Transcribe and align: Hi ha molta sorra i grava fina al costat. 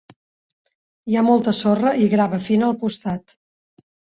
Hi 1.11 1.17
ha 1.19 1.23
molta 1.27 1.53
sorra 1.57 1.93
i 2.07 2.09
grava 2.17 2.41
fina 2.49 2.67
al 2.71 2.77
costat. 2.87 3.41